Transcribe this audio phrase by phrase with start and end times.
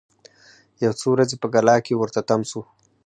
[0.83, 2.61] یو څو ورځي په کلا کي ورته تم سو